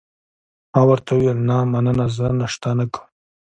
ما 0.71 0.81
ورته 0.89 1.09
وویل: 1.13 1.37
نه، 1.49 1.57
مننه، 1.71 2.05
زه 2.17 2.25
ناشته 2.39 2.69
نه 2.77 2.85
کوم. 2.93 3.07